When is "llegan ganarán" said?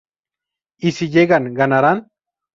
1.11-2.07